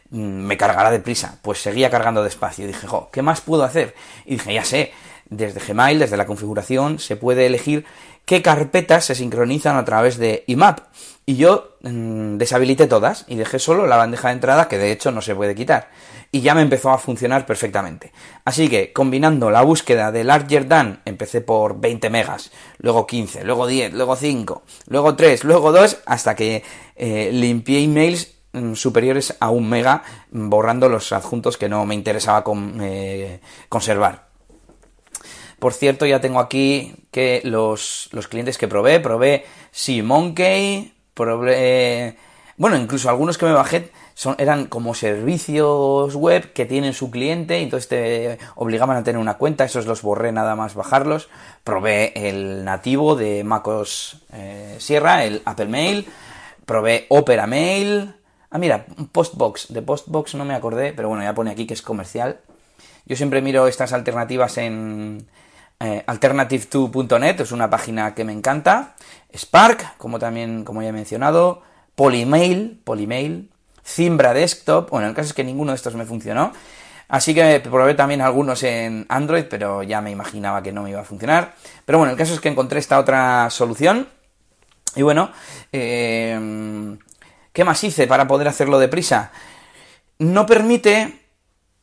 mm, 0.08 0.16
me 0.16 0.56
cargará 0.56 0.90
deprisa. 0.90 1.40
Pues 1.42 1.60
seguía 1.60 1.90
cargando 1.90 2.24
despacio. 2.24 2.64
Y 2.64 2.68
dije, 2.68 2.86
jo, 2.86 3.10
¿qué 3.12 3.20
más 3.20 3.42
puedo 3.42 3.64
hacer? 3.64 3.94
Y 4.24 4.36
dije, 4.36 4.54
ya 4.54 4.64
sé, 4.64 4.92
desde 5.28 5.60
Gmail, 5.60 5.98
desde 5.98 6.16
la 6.16 6.24
configuración, 6.24 6.98
se 7.00 7.16
puede 7.16 7.44
elegir 7.44 7.84
qué 8.24 8.40
carpetas 8.40 9.04
se 9.04 9.14
sincronizan 9.14 9.76
a 9.76 9.84
través 9.84 10.16
de 10.16 10.44
IMAP. 10.46 10.80
Y 11.28 11.36
yo 11.36 11.76
mm, 11.82 12.38
deshabilité 12.38 12.86
todas 12.86 13.26
y 13.28 13.36
dejé 13.36 13.58
solo 13.58 13.86
la 13.86 13.98
bandeja 13.98 14.28
de 14.28 14.34
entrada 14.34 14.66
que 14.66 14.78
de 14.78 14.92
hecho 14.92 15.10
no 15.10 15.20
se 15.20 15.34
puede 15.34 15.54
quitar. 15.54 15.90
Y 16.32 16.40
ya 16.40 16.54
me 16.54 16.62
empezó 16.62 16.88
a 16.88 16.96
funcionar 16.96 17.44
perfectamente. 17.44 18.14
Así 18.46 18.70
que 18.70 18.94
combinando 18.94 19.50
la 19.50 19.60
búsqueda 19.60 20.10
de 20.10 20.24
Larger 20.24 20.66
Than, 20.66 21.02
empecé 21.04 21.42
por 21.42 21.78
20 21.80 22.08
megas, 22.08 22.50
luego 22.78 23.06
15, 23.06 23.44
luego 23.44 23.66
10, 23.66 23.92
luego 23.92 24.16
5, 24.16 24.62
luego 24.86 25.16
3, 25.16 25.44
luego 25.44 25.70
2, 25.70 25.98
hasta 26.06 26.34
que 26.34 26.62
eh, 26.96 27.28
limpié 27.30 27.82
emails 27.82 28.34
mm, 28.54 28.72
superiores 28.72 29.36
a 29.38 29.50
un 29.50 29.68
mega, 29.68 30.04
borrando 30.30 30.88
los 30.88 31.12
adjuntos 31.12 31.58
que 31.58 31.68
no 31.68 31.84
me 31.84 31.94
interesaba 31.94 32.42
eh, 32.80 33.40
conservar. 33.68 34.28
Por 35.58 35.74
cierto, 35.74 36.06
ya 36.06 36.22
tengo 36.22 36.40
aquí 36.40 36.94
que 37.10 37.42
los, 37.44 38.08
los 38.12 38.28
clientes 38.28 38.56
que 38.56 38.66
probé, 38.66 38.98
probé 38.98 39.44
SeaMonkey, 39.72 40.94
bueno, 42.56 42.76
incluso 42.76 43.08
algunos 43.08 43.38
que 43.38 43.46
me 43.46 43.52
bajé 43.52 43.90
son, 44.14 44.34
eran 44.38 44.66
como 44.66 44.94
servicios 44.94 46.14
web 46.16 46.52
que 46.52 46.66
tienen 46.66 46.92
su 46.92 47.10
cliente 47.10 47.60
y 47.60 47.62
entonces 47.62 47.88
te 47.88 48.38
obligaban 48.56 48.96
a 48.96 49.04
tener 49.04 49.20
una 49.20 49.34
cuenta, 49.34 49.64
esos 49.64 49.86
los 49.86 50.02
borré 50.02 50.32
nada 50.32 50.56
más 50.56 50.74
bajarlos. 50.74 51.28
Probé 51.62 52.12
el 52.28 52.64
nativo 52.64 53.14
de 53.14 53.44
MacOS 53.44 54.22
eh, 54.32 54.76
Sierra, 54.78 55.24
el 55.24 55.40
Apple 55.44 55.66
Mail, 55.66 56.08
probé 56.66 57.06
Opera 57.10 57.46
Mail. 57.46 58.14
Ah, 58.50 58.58
mira, 58.58 58.86
Postbox, 59.12 59.72
de 59.72 59.82
Postbox 59.82 60.34
no 60.34 60.44
me 60.44 60.54
acordé, 60.54 60.92
pero 60.92 61.08
bueno, 61.08 61.22
ya 61.22 61.34
pone 61.34 61.50
aquí 61.52 61.66
que 61.66 61.74
es 61.74 61.82
comercial. 61.82 62.40
Yo 63.06 63.14
siempre 63.14 63.40
miro 63.40 63.68
estas 63.68 63.92
alternativas 63.92 64.58
en 64.58 65.28
eh, 65.80 66.04
alternative2.net, 66.06 67.40
es 67.40 67.52
una 67.52 67.70
página 67.70 68.14
que 68.14 68.24
me 68.24 68.32
encanta. 68.32 68.94
Spark, 69.36 69.96
como 69.96 70.18
también, 70.18 70.64
como 70.64 70.82
ya 70.82 70.88
he 70.88 70.92
mencionado, 70.92 71.62
Polymail, 71.94 72.80
Polymail, 72.84 73.50
Zimbra 73.84 74.34
Desktop, 74.34 74.90
bueno, 74.90 75.08
el 75.08 75.14
caso 75.14 75.28
es 75.28 75.34
que 75.34 75.44
ninguno 75.44 75.72
de 75.72 75.76
estos 75.76 75.94
me 75.94 76.04
funcionó, 76.04 76.52
así 77.08 77.34
que 77.34 77.60
probé 77.60 77.94
también 77.94 78.20
algunos 78.20 78.62
en 78.62 79.06
Android, 79.08 79.44
pero 79.48 79.82
ya 79.82 80.00
me 80.00 80.10
imaginaba 80.10 80.62
que 80.62 80.72
no 80.72 80.82
me 80.82 80.90
iba 80.90 81.00
a 81.00 81.04
funcionar, 81.04 81.54
pero 81.84 81.98
bueno, 81.98 82.12
el 82.12 82.18
caso 82.18 82.34
es 82.34 82.40
que 82.40 82.48
encontré 82.48 82.78
esta 82.78 82.98
otra 82.98 83.48
solución, 83.50 84.08
y 84.94 85.02
bueno, 85.02 85.30
eh, 85.72 86.96
¿qué 87.52 87.64
más 87.64 87.82
hice 87.84 88.06
para 88.06 88.26
poder 88.26 88.48
hacerlo 88.48 88.78
deprisa? 88.78 89.32
No 90.18 90.46
permite, 90.46 91.20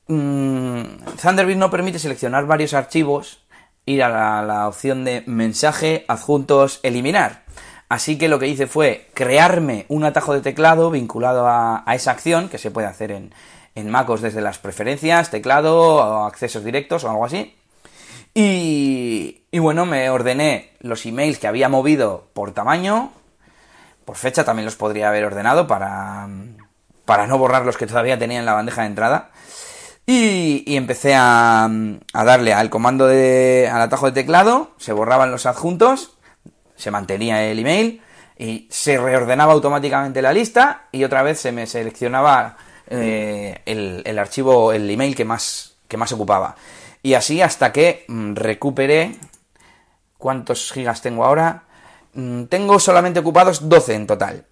mmm, 0.07 0.83
Thunderbird 1.21 1.57
no 1.57 1.71
permite 1.71 1.99
seleccionar 1.99 2.45
varios 2.45 2.73
archivos 2.73 3.44
ir 3.85 4.03
a 4.03 4.43
la, 4.43 4.67
opción 4.67 5.05
de 5.05 5.23
mensaje, 5.25 6.05
adjuntos, 6.07 6.79
eliminar. 6.83 7.43
Así 7.87 8.17
que 8.17 8.27
lo 8.27 8.39
que 8.39 8.47
hice 8.47 8.67
fue 8.67 9.07
crearme 9.13 9.85
un 9.89 10.03
atajo 10.03 10.33
de 10.33 10.41
teclado 10.41 10.89
vinculado 10.89 11.47
a, 11.47 11.83
esa 11.93 12.11
acción, 12.11 12.49
que 12.49 12.57
se 12.57 12.71
puede 12.71 12.87
hacer 12.87 13.11
en, 13.11 13.33
en 13.75 13.89
MacOS 13.89 14.21
desde 14.21 14.41
las 14.41 14.57
preferencias, 14.57 15.29
teclado, 15.29 15.77
o 15.77 16.25
accesos 16.25 16.63
directos 16.63 17.03
o 17.03 17.09
algo 17.09 17.25
así. 17.25 17.55
Y, 18.33 19.43
y, 19.51 19.59
bueno, 19.59 19.85
me 19.85 20.09
ordené 20.09 20.73
los 20.79 21.05
emails 21.05 21.39
que 21.39 21.47
había 21.47 21.69
movido 21.69 22.27
por 22.33 22.51
tamaño, 22.51 23.11
por 24.03 24.17
fecha 24.17 24.43
también 24.43 24.65
los 24.65 24.75
podría 24.75 25.09
haber 25.09 25.25
ordenado 25.25 25.67
para, 25.67 26.27
para 27.05 27.27
no 27.27 27.37
borrar 27.37 27.65
los 27.65 27.77
que 27.77 27.87
todavía 27.87 28.19
tenía 28.19 28.39
en 28.39 28.45
la 28.45 28.53
bandeja 28.53 28.81
de 28.81 28.87
entrada. 28.87 29.31
Y, 30.07 30.75
empecé 30.75 31.15
a, 31.15 31.67
darle 32.13 32.53
al 32.53 32.69
comando 32.69 33.07
de, 33.07 33.69
al 33.71 33.81
atajo 33.81 34.05
de 34.05 34.11
teclado, 34.11 34.71
se 34.77 34.93
borraban 34.93 35.31
los 35.31 35.45
adjuntos, 35.45 36.17
se 36.75 36.91
mantenía 36.91 37.43
el 37.45 37.59
email 37.59 38.01
y 38.37 38.67
se 38.69 38.97
reordenaba 38.97 39.53
automáticamente 39.53 40.21
la 40.21 40.33
lista 40.33 40.87
y 40.91 41.03
otra 41.03 41.23
vez 41.23 41.39
se 41.39 41.51
me 41.51 41.65
seleccionaba 41.65 42.57
eh, 42.87 43.61
el, 43.65 44.19
archivo, 44.19 44.73
el 44.73 44.89
email 44.89 45.15
que 45.15 45.25
más, 45.25 45.75
que 45.87 45.97
más 45.97 46.11
ocupaba. 46.11 46.55
Y 47.01 47.13
así 47.13 47.41
hasta 47.41 47.71
que 47.71 48.05
mm, 48.07 48.35
recuperé... 48.35 49.15
¿Cuántos 50.17 50.71
gigas 50.71 51.01
tengo 51.01 51.25
ahora? 51.25 51.63
Mm, 52.13 52.45
tengo 52.45 52.79
solamente 52.79 53.19
ocupados 53.19 53.67
12 53.69 53.93
en 53.93 54.07
total. 54.07 54.45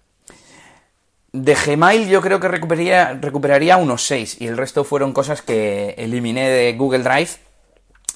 De 1.34 1.56
Gmail 1.56 2.08
yo 2.08 2.20
creo 2.20 2.38
que 2.38 2.46
recuperaría, 2.46 3.18
recuperaría 3.20 3.76
unos 3.76 4.06
6 4.06 4.36
y 4.40 4.46
el 4.46 4.56
resto 4.56 4.84
fueron 4.84 5.12
cosas 5.12 5.42
que 5.42 5.96
eliminé 5.98 6.48
de 6.48 6.74
Google 6.74 7.02
Drive 7.02 7.30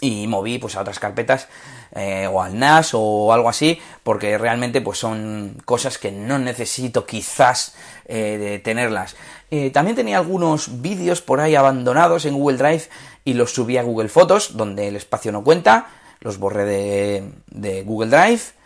y 0.01 0.29
moví 0.29 0.61
pues 0.61 0.77
a 0.77 0.83
otras 0.83 1.01
carpetas 1.01 1.49
eh, 1.97 2.29
o 2.33 2.41
al 2.41 2.57
NAS 2.57 2.91
o 2.93 3.33
algo 3.33 3.49
así 3.49 3.81
porque 4.05 4.39
realmente 4.39 4.81
pues 4.81 4.99
son 4.99 5.57
cosas 5.65 5.99
que 5.99 6.13
no 6.13 6.39
necesito 6.39 7.07
quizás 7.07 7.75
eh, 8.07 8.39
de 8.39 8.61
tenerlas 8.61 9.17
eh, 9.51 9.71
también 9.71 9.97
tenía 9.97 10.19
algunos 10.19 10.81
vídeos 10.81 11.21
por 11.21 11.41
ahí 11.41 11.57
abandonados 11.57 12.25
en 12.25 12.35
Google 12.35 12.59
Drive 12.59 12.85
y 13.25 13.35
los 13.35 13.53
subí 13.53 13.79
a 13.79 13.83
Google 13.83 14.11
Fotos 14.11 14.57
donde 14.57 14.87
el 14.87 14.95
espacio 14.95 15.33
no 15.33 15.43
cuenta 15.43 15.89
los 16.21 16.39
borré 16.39 16.65
de, 16.65 17.33
de 17.51 17.83
Google 17.83 18.11
Drive. 18.11 18.58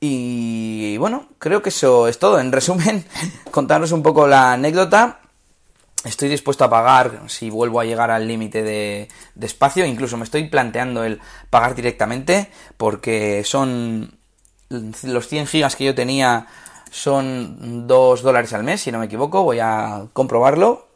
Y 0.00 0.96
bueno, 0.98 1.28
creo 1.38 1.62
que 1.62 1.70
eso 1.70 2.08
es 2.08 2.18
todo. 2.18 2.38
En 2.38 2.52
resumen, 2.52 3.04
contaros 3.50 3.92
un 3.92 4.02
poco 4.02 4.26
la 4.26 4.52
anécdota. 4.52 5.20
Estoy 6.04 6.28
dispuesto 6.28 6.64
a 6.64 6.70
pagar 6.70 7.22
si 7.26 7.50
vuelvo 7.50 7.80
a 7.80 7.84
llegar 7.84 8.10
al 8.10 8.28
límite 8.28 8.62
de, 8.62 9.08
espacio. 9.40 9.84
Incluso 9.84 10.16
me 10.16 10.24
estoy 10.24 10.44
planteando 10.48 11.02
el 11.02 11.20
pagar 11.50 11.74
directamente 11.74 12.50
porque 12.76 13.42
son 13.44 14.16
los 14.68 15.28
100 15.28 15.46
gigas 15.46 15.76
que 15.76 15.84
yo 15.84 15.94
tenía 15.94 16.46
son 16.90 17.86
2 17.86 18.22
dólares 18.22 18.52
al 18.52 18.62
mes, 18.62 18.80
si 18.82 18.92
no 18.92 18.98
me 18.98 19.06
equivoco. 19.06 19.42
Voy 19.42 19.58
a 19.58 20.06
comprobarlo. 20.12 20.86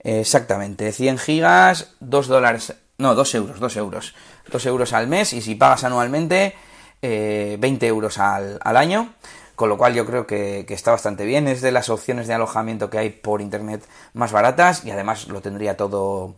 Exactamente, 0.00 0.92
100 0.92 1.16
gigas, 1.16 1.94
2 2.00 2.28
dólares, 2.28 2.74
no, 2.98 3.14
2 3.14 3.34
euros, 3.36 3.60
2 3.60 3.76
euros. 3.76 4.14
2 4.52 4.66
euros 4.66 4.92
al 4.92 5.08
mes 5.08 5.32
y 5.32 5.40
si 5.40 5.54
pagas 5.54 5.84
anualmente, 5.84 6.54
eh, 7.02 7.56
20 7.60 7.86
euros 7.86 8.18
al, 8.18 8.58
al, 8.62 8.76
año. 8.76 9.14
Con 9.54 9.68
lo 9.68 9.78
cual 9.78 9.94
yo 9.94 10.04
creo 10.04 10.26
que, 10.26 10.66
está 10.68 10.90
bastante 10.90 11.24
bien. 11.24 11.46
Es 11.46 11.60
de 11.60 11.70
las 11.70 11.88
opciones 11.88 12.26
de 12.26 12.34
alojamiento 12.34 12.90
que 12.90 12.98
hay 12.98 13.10
por 13.10 13.40
internet 13.40 13.86
más 14.12 14.32
baratas 14.32 14.84
y 14.84 14.90
además 14.90 15.28
lo 15.28 15.40
tendría 15.42 15.76
todo, 15.76 16.34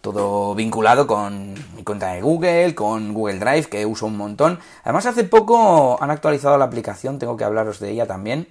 todo 0.00 0.54
vinculado 0.54 1.06
con 1.06 1.54
mi 1.74 1.84
cuenta 1.84 2.12
de 2.12 2.22
Google, 2.22 2.74
con 2.74 3.12
Google 3.12 3.38
Drive, 3.38 3.64
que 3.64 3.84
uso 3.84 4.06
un 4.06 4.16
montón. 4.16 4.58
Además 4.84 5.06
hace 5.06 5.24
poco 5.24 6.02
han 6.02 6.10
actualizado 6.10 6.56
la 6.56 6.64
aplicación, 6.64 7.18
tengo 7.18 7.36
que 7.36 7.44
hablaros 7.44 7.78
de 7.78 7.90
ella 7.90 8.06
también. 8.06 8.48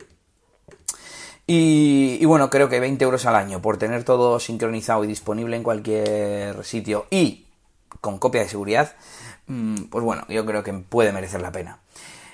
Y, 1.47 2.17
y, 2.19 2.25
bueno, 2.25 2.49
creo 2.49 2.69
que 2.69 2.79
20 2.79 3.03
euros 3.05 3.25
al 3.27 3.35
año 3.35 3.61
por 3.61 3.77
tener 3.77 4.03
todo 4.03 4.39
sincronizado 4.39 5.03
y 5.03 5.07
disponible 5.07 5.55
en 5.55 5.61
cualquier 5.61 6.63
sitio 6.63 7.05
y 7.11 7.45
con 8.01 8.17
copia 8.17 8.41
de 8.41 8.49
seguridad, 8.49 8.95
pues 9.45 10.03
bueno, 10.03 10.23
yo 10.29 10.45
creo 10.45 10.63
que 10.63 10.73
puede 10.73 11.11
merecer 11.11 11.41
la 11.41 11.51
pena. 11.51 11.79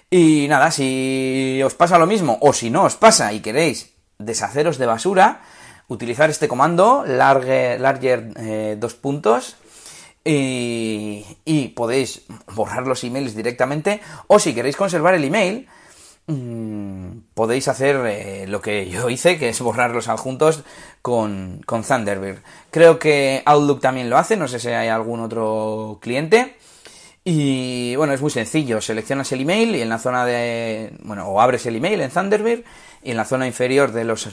Y 0.10 0.48
nada, 0.50 0.72
si 0.72 1.62
os 1.63 1.74
pasa 1.74 1.98
lo 1.98 2.06
mismo, 2.06 2.38
o 2.41 2.51
si 2.53 2.70
no 2.70 2.84
os 2.84 2.96
pasa 2.96 3.32
y 3.34 3.39
queréis 3.39 3.94
deshaceros 4.20 4.77
de 4.77 4.86
basura, 4.86 5.41
utilizar 5.88 6.30
este 6.30 6.48
comando, 6.48 7.03
larger, 7.06 7.80
larger 7.80 8.34
eh, 8.38 8.75
dos 8.80 8.94
puntos, 8.94 9.56
y, 10.24 11.25
y, 11.46 11.70
podéis 11.70 12.24
borrar 12.53 12.86
los 12.86 13.03
emails 13.03 13.36
directamente, 13.36 14.01
o 14.27 14.38
si 14.38 14.53
queréis 14.53 14.75
conservar 14.75 15.15
el 15.15 15.24
email, 15.24 15.68
mmm, 16.27 17.22
podéis 17.34 17.68
hacer 17.68 17.96
eh, 18.06 18.46
lo 18.48 18.62
que 18.62 18.89
yo 18.89 19.10
hice, 19.10 19.39
que 19.39 19.50
es 19.50 19.60
borrar 19.62 19.91
los 19.91 20.08
adjuntos 20.08 20.63
con, 21.01 21.62
con 21.65 21.84
Thunderbird. 21.84 22.39
Creo 22.70 23.00
que 23.00 23.41
Outlook 23.46 23.82
también 23.82 24.10
lo 24.10 24.18
hace, 24.18 24.38
no 24.38 24.48
sé 24.48 24.60
si 24.60 24.68
hay 24.70 24.89
algún 24.89 25.22
otro 25.22 26.00
cliente. 26.01 26.58
Y 27.23 27.95
bueno, 27.97 28.13
es 28.13 28.21
muy 28.21 28.31
sencillo, 28.31 28.81
seleccionas 28.81 29.31
el 29.31 29.41
email 29.41 29.75
y 29.75 29.81
en 29.81 29.89
la 29.89 29.99
zona 29.99 30.25
de, 30.25 30.91
bueno, 31.03 31.27
o 31.27 31.39
abres 31.39 31.65
el 31.67 31.75
email 31.75 32.01
en 32.01 32.09
Thunderbird 32.09 32.63
y 33.03 33.11
en 33.11 33.17
la 33.17 33.25
zona 33.25 33.45
inferior 33.45 33.91
de 33.91 34.05
los 34.05 34.27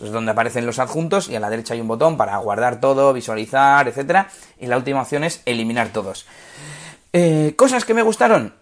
donde 0.00 0.30
aparecen 0.30 0.64
los 0.64 0.78
adjuntos 0.78 1.28
y 1.28 1.36
a 1.36 1.40
la 1.40 1.50
derecha 1.50 1.74
hay 1.74 1.82
un 1.82 1.88
botón 1.88 2.16
para 2.16 2.36
guardar 2.38 2.80
todo, 2.80 3.12
visualizar, 3.12 3.86
etcétera, 3.86 4.28
y 4.58 4.66
la 4.66 4.78
última 4.78 5.02
opción 5.02 5.24
es 5.24 5.42
eliminar 5.44 5.88
todos. 5.92 6.26
Eh, 7.12 7.52
cosas 7.56 7.84
que 7.84 7.92
me 7.92 8.02
gustaron. 8.02 8.54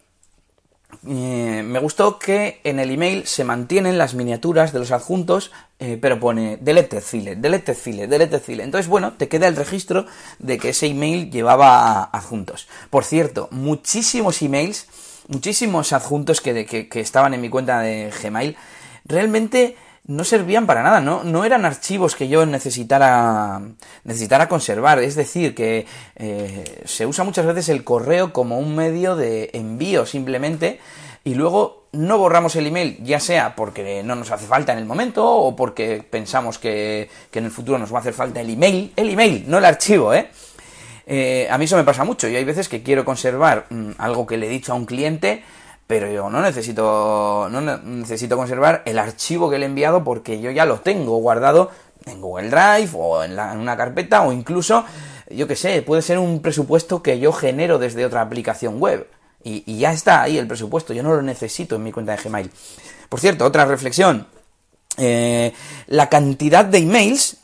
Eh, 1.07 1.63
me 1.65 1.79
gustó 1.79 2.19
que 2.19 2.61
en 2.65 2.79
el 2.79 2.91
email 2.91 3.27
se 3.27 3.45
mantienen 3.45 3.99
las 3.99 4.15
miniaturas 4.15 4.73
de 4.73 4.79
los 4.79 4.91
adjuntos, 4.91 5.51
eh, 5.79 5.99
pero 6.01 6.21
pone 6.21 6.59
deleted 6.61 7.01
file, 7.01 7.37
deleted 7.37 7.75
file, 7.75 8.07
deleted 8.07 8.41
file. 8.41 8.65
Entonces, 8.65 8.89
bueno, 8.89 9.15
te 9.15 9.29
queda 9.29 9.49
el 9.49 9.57
registro 9.57 10.07
de 10.39 10.59
que 10.59 10.71
ese 10.71 10.87
email 10.87 11.31
llevaba 11.31 12.05
adjuntos. 12.05 12.69
Por 12.91 13.05
cierto, 13.05 13.49
muchísimos 13.51 14.43
emails, 14.43 14.87
muchísimos 15.29 15.93
adjuntos 15.93 16.41
que, 16.41 16.67
que, 16.67 16.89
que 16.89 17.01
estaban 17.01 17.35
en 17.35 17.41
mi 17.41 17.49
cuenta 17.49 17.81
de 17.81 18.13
Gmail, 18.23 18.57
realmente 19.05 19.77
no 20.07 20.25
servían 20.25 20.67
para 20.67 20.83
nada, 20.83 21.01
¿no? 21.01 21.23
No 21.25 21.45
eran 21.45 21.65
archivos 21.65 22.17
que 22.17 22.29
yo 22.29 22.45
necesitara, 22.47 23.61
necesitara 24.05 24.49
conservar. 24.49 24.99
Es 24.99 25.15
decir, 25.15 25.55
que 25.55 25.87
eh, 26.17 26.83
se 26.85 27.07
usa 27.07 27.25
muchas 27.25 27.47
veces 27.47 27.69
el 27.69 27.85
correo 27.85 28.33
como 28.33 28.59
un 28.59 28.75
medio 28.75 29.15
de 29.17 29.51
envío 29.53 30.07
simplemente 30.07 30.81
y 31.23 31.35
luego 31.35 31.89
no 31.93 32.19
borramos 32.19 32.57
el 32.57 32.67
email, 32.67 32.99
ya 33.03 33.21
sea 33.21 33.55
porque 33.55 34.03
no 34.03 34.15
nos 34.15 34.31
hace 34.31 34.47
falta 34.47 34.73
en 34.73 34.79
el 34.79 34.87
momento 34.87 35.29
o 35.29 35.55
porque 35.55 36.05
pensamos 36.09 36.59
que, 36.59 37.11
que 37.31 37.41
en 37.41 37.47
el 37.47 37.51
futuro 37.51 37.79
nos 37.79 37.93
va 37.93 37.99
a 37.99 38.01
hacer 38.01 38.15
falta 38.15 38.41
el 38.41 38.51
email. 38.51 38.93
El 38.97 39.11
email, 39.11 39.45
no 39.47 39.59
el 39.59 39.65
archivo, 39.65 40.15
¿eh? 40.15 40.29
eh 41.07 41.49
a 41.51 41.59
mí 41.59 41.67
eso 41.67 41.77
me 41.77 41.85
pasa 41.85 42.05
mucho 42.05 42.29
y 42.29 42.37
hay 42.37 42.45
veces 42.45 42.69
que 42.69 42.83
quiero 42.83 43.05
conservar 43.05 43.67
mmm, 43.71 43.91
algo 43.99 44.27
que 44.27 44.37
le 44.39 44.47
he 44.47 44.51
dicho 44.51 44.73
a 44.73 44.77
un 44.77 44.87
cliente 44.87 45.43
pero 45.91 46.09
yo 46.09 46.31
no 46.31 46.41
necesito, 46.41 47.49
no 47.51 47.61
necesito 47.61 48.37
conservar 48.37 48.83
el 48.87 48.97
archivo 48.97 49.51
que 49.51 49.59
le 49.59 49.67
he 49.67 49.69
enviado 49.69 50.05
porque 50.05 50.41
yo 50.41 50.53
ya 50.53 50.65
lo 50.65 50.79
tengo 50.79 51.17
guardado 51.17 51.73
en 52.07 52.21
Google 52.21 52.49
Drive 52.49 52.91
o 52.95 53.25
en, 53.25 53.33
una 53.33 53.77
carpeta 53.77 54.23
o 54.23 54.33
incluso, 54.33 54.85
yo 55.31 55.49
que 55.49 55.57
sé, 55.57 55.83
puede 55.83 56.03
ser 56.03 56.21
un 56.21 56.43
presupuesto 56.43 57.03
que 57.03 57.19
yo 57.19 57.33
genero 57.33 57.81
desde 57.81 58.07
otra 58.07 58.21
aplicación 58.21 58.79
web. 58.79 59.09
Y, 59.43 59.65
y, 59.67 59.81
ya 59.81 59.93
está 59.93 60.23
ahí 60.23 60.39
el 60.39 60.47
presupuesto, 60.47 60.93
yo 60.93 61.03
no 61.03 61.13
lo 61.13 61.23
necesito 61.23 61.75
en 61.75 61.83
mi 61.83 61.91
cuenta 61.91 62.15
de 62.15 62.23
Gmail. 62.23 62.53
Por 63.09 63.19
cierto, 63.19 63.45
otra 63.45 63.65
reflexión. 63.65 64.29
Eh, 64.97 65.53
la 65.89 66.09
cantidad 66.09 66.65
de 66.65 66.79
emails, 66.79 67.39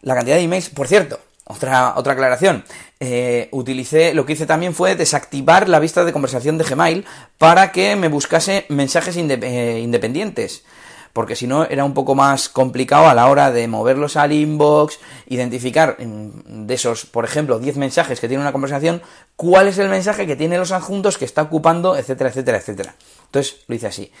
la 0.00 0.14
cantidad 0.14 0.36
de 0.36 0.44
emails, 0.44 0.70
por 0.70 0.88
cierto, 0.88 1.20
otra, 1.50 1.94
otra 1.96 2.14
aclaración. 2.14 2.64
Eh, 3.00 3.48
utilicé, 3.52 4.14
lo 4.14 4.26
que 4.26 4.34
hice 4.34 4.46
también 4.46 4.74
fue 4.74 4.94
desactivar 4.94 5.68
la 5.68 5.78
vista 5.78 6.04
de 6.04 6.12
conversación 6.12 6.58
de 6.58 6.64
Gmail 6.64 7.04
para 7.38 7.72
que 7.72 7.96
me 7.96 8.08
buscase 8.08 8.66
mensajes 8.68 9.16
eh, 9.16 9.80
independientes. 9.82 10.64
Porque 11.12 11.34
si 11.34 11.48
no 11.48 11.64
era 11.64 11.84
un 11.84 11.92
poco 11.92 12.14
más 12.14 12.48
complicado 12.48 13.08
a 13.08 13.14
la 13.14 13.26
hora 13.28 13.50
de 13.50 13.66
moverlos 13.66 14.16
al 14.16 14.32
inbox, 14.32 15.00
identificar 15.26 15.96
de 15.98 16.74
esos, 16.74 17.04
por 17.04 17.24
ejemplo, 17.24 17.58
10 17.58 17.78
mensajes 17.78 18.20
que 18.20 18.28
tiene 18.28 18.42
una 18.42 18.52
conversación, 18.52 19.02
cuál 19.34 19.66
es 19.66 19.78
el 19.78 19.88
mensaje 19.88 20.26
que 20.26 20.36
tiene 20.36 20.56
los 20.56 20.70
adjuntos 20.70 21.18
que 21.18 21.24
está 21.24 21.42
ocupando, 21.42 21.96
etcétera, 21.96 22.30
etcétera, 22.30 22.58
etcétera. 22.58 22.94
Entonces 23.24 23.56
lo 23.66 23.74
hice 23.74 23.88
así. 23.88 24.12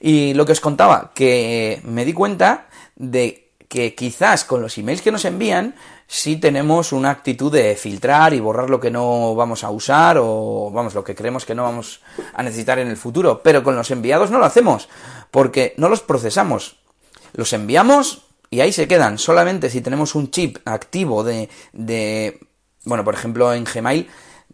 Y 0.00 0.34
lo 0.34 0.46
que 0.46 0.52
os 0.52 0.60
contaba, 0.60 1.10
que 1.14 1.80
me 1.84 2.04
di 2.04 2.12
cuenta 2.12 2.66
de 2.94 3.45
que 3.68 3.94
quizás 3.94 4.44
con 4.44 4.62
los 4.62 4.76
emails 4.78 5.02
que 5.02 5.12
nos 5.12 5.24
envían 5.24 5.74
sí 6.06 6.36
tenemos 6.36 6.92
una 6.92 7.10
actitud 7.10 7.52
de 7.52 7.74
filtrar 7.74 8.32
y 8.32 8.40
borrar 8.40 8.70
lo 8.70 8.78
que 8.78 8.90
no 8.90 9.34
vamos 9.34 9.64
a 9.64 9.70
usar 9.70 10.18
o 10.20 10.70
vamos 10.72 10.94
lo 10.94 11.02
que 11.02 11.14
creemos 11.14 11.44
que 11.44 11.54
no 11.54 11.64
vamos 11.64 12.00
a 12.34 12.42
necesitar 12.42 12.78
en 12.78 12.88
el 12.88 12.96
futuro, 12.96 13.42
pero 13.42 13.64
con 13.64 13.74
los 13.74 13.90
enviados 13.90 14.30
no 14.30 14.38
lo 14.38 14.44
hacemos 14.44 14.88
porque 15.30 15.74
no 15.76 15.88
los 15.88 16.02
procesamos. 16.02 16.76
Los 17.32 17.52
enviamos 17.52 18.22
y 18.50 18.60
ahí 18.60 18.72
se 18.72 18.88
quedan. 18.88 19.18
Solamente 19.18 19.70
si 19.70 19.80
tenemos 19.80 20.14
un 20.14 20.30
chip 20.30 20.58
activo 20.64 21.24
de, 21.24 21.48
de 21.72 22.40
bueno, 22.84 23.04
por 23.04 23.14
ejemplo 23.14 23.52
en 23.52 23.64
Gmail 23.64 24.08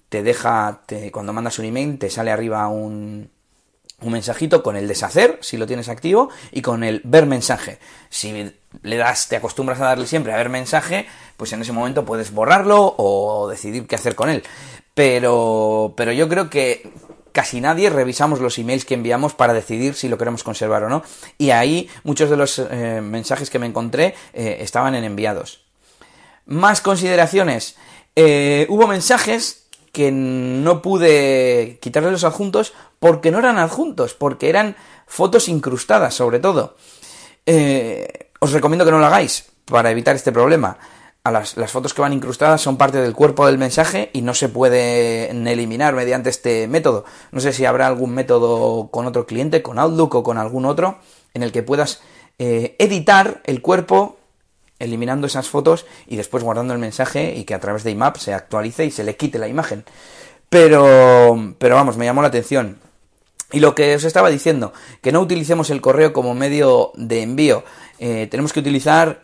te 0.09 0.23
deja 0.23 0.83
te, 0.87 1.11
cuando 1.11 1.33
mandas 1.33 1.59
un 1.59 1.67
email 1.67 1.99
te 1.99 2.11
sale 2.11 2.31
arriba 2.31 2.67
un 2.69 3.31
un 4.03 4.13
mensajito 4.13 4.63
con 4.63 4.77
el 4.77 4.89
deshacer, 4.89 5.39
si 5.41 5.57
lo 5.57 5.67
tienes 5.67 5.89
activo, 5.89 6.29
y 6.51 6.63
con 6.63 6.85
el 6.85 7.01
ver 7.05 7.27
mensaje. 7.27 7.79
Si 8.11 8.53
le 8.83 8.97
das, 8.97 9.29
te 9.29 9.37
acostumbras 9.37 9.81
a 9.81 9.85
darle 9.85 10.07
siempre 10.07 10.33
a 10.33 10.37
ver 10.37 10.49
mensaje, 10.49 11.07
pues 11.37 11.53
en 11.53 11.63
ese 11.63 11.73
momento 11.73 12.05
puedes 12.05 12.33
borrarlo 12.33 12.95
o 12.97 13.49
decidir 13.49 13.87
qué 13.87 13.95
hacer 13.95 14.15
con 14.15 14.31
él. 14.31 14.43
Pero, 14.95 15.95
pero 15.97 16.13
yo 16.13 16.29
creo 16.29 16.51
que 16.51 16.91
casi 17.33 17.61
nadie 17.61 17.91
revisamos 17.91 18.41
los 18.41 18.59
emails 18.59 18.85
que 18.85 18.95
enviamos 18.95 19.35
para 19.35 19.55
decidir 19.55 19.95
si 19.95 20.09
lo 20.09 20.19
queremos 20.19 20.45
conservar 20.45 20.85
o 20.85 20.89
no. 20.89 21.03
Y 21.39 21.51
ahí 21.51 21.89
muchos 22.05 22.31
de 22.31 22.37
los 22.37 22.59
eh, 22.59 23.01
mensajes 23.03 23.51
que 23.51 23.59
me 23.59 23.67
encontré 23.67 24.15
eh, 24.33 24.59
estaban 24.61 24.95
en 24.95 25.05
enviados. 25.05 25.65
Más 26.47 26.81
consideraciones. 26.81 27.77
Eh, 28.15 28.67
hubo 28.69 28.87
mensajes 28.87 29.67
que 29.93 30.11
no 30.11 30.83
pude 30.83 31.79
quitarle 31.81 32.11
los 32.11 32.25
adjuntos 32.25 32.73
porque 33.03 33.33
no 33.33 33.41
eran 33.41 33.59
adjuntos, 33.59 34.15
porque 34.15 34.49
eran 34.49 34.77
fotos 35.09 35.49
incrustadas 35.49 36.15
sobre 36.15 36.39
todo. 36.39 36.77
Eh, 37.47 38.31
os 38.39 38.53
recomiendo 38.53 38.85
que 38.85 38.93
no 38.93 39.01
lo 39.01 39.07
hagáis 39.07 39.51
para 39.65 39.91
evitar 39.91 40.15
este 40.15 40.31
problema. 40.31 40.79
Las, 41.25 41.55
fotos 41.73 41.95
que 41.95 42.01
van 42.01 42.13
incrustadas 42.13 42.61
son 42.61 42.77
parte 42.77 42.99
del 42.99 43.13
cuerpo 43.13 43.45
del 43.45 43.59
mensaje 43.59 44.11
y 44.13 44.23
no 44.23 44.35
se 44.35 44.49
pueden 44.49 45.49
eliminar 45.49 45.95
mediante 45.95 46.31
este 46.31 46.69
método. 46.69 47.05
No 47.33 47.41
sé 47.41 47.53
si 47.53 47.65
habrá 47.65 47.89
algún 47.89 48.15
método 48.15 48.89
con 48.93 49.07
otro 49.07 49.27
cliente, 49.27 49.63
con 49.63 49.81
Outlook 49.81 50.15
o 50.15 50.23
con 50.23 50.39
algún 50.39 50.65
otro, 50.65 50.99
en 51.35 51.43
el 51.43 51.51
que 51.51 51.65
puedas 51.65 52.03
eh, 52.39 52.77
editar 52.79 53.43
el 53.47 53.63
cuerpo 53.63 54.17
eliminando 54.79 55.27
esas 55.27 55.49
fotos 55.49 55.87
y 56.07 56.15
después 56.15 56.45
guardando 56.45 56.73
el 56.73 56.79
mensaje 56.79 57.35
y 57.35 57.43
que 57.43 57.55
a 57.55 57.61
través 57.61 57.83
de 57.83 57.91
IMAP 57.91 58.19
se 58.19 58.33
actualice 58.33 58.85
y 58.85 58.93
se 58.93 59.03
le 59.03 59.17
quite 59.17 59.41
la 59.41 59.49
imagen. 59.49 59.85
Pero, 60.49 61.57
pero 61.59 61.75
vamos, 61.75 61.97
me 61.97 62.05
llamó 62.05 62.23
la 62.23 62.29
atención. 62.29 62.79
Y 63.53 63.61
lo 63.61 63.75
que 63.75 63.95
os 63.95 64.05
estaba 64.05 64.31
diciendo, 64.31 64.73
que 65.01 65.13
no 65.13 65.21
utilicemos 65.21 65.71
el 65.71 65.81
correo 65.81 66.13
como 66.13 66.35
medio 66.35 66.93
de 66.95 67.23
envío. 67.23 67.65
Eh, 67.99 68.27
tenemos 68.31 68.53
que 68.53 68.61
utilizar 68.61 69.23